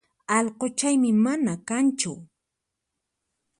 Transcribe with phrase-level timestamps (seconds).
[0.35, 2.13] Allquchaymi mana kanchu